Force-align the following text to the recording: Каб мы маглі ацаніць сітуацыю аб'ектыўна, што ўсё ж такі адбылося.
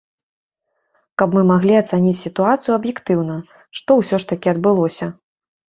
Каб 1.21 1.29
мы 1.39 1.43
маглі 1.51 1.75
ацаніць 1.83 2.15
сітуацыю 2.23 2.73
аб'ектыўна, 2.79 3.39
што 3.83 4.01
ўсё 4.01 4.15
ж 4.27 4.35
такі 4.35 4.47
адбылося. 4.57 5.05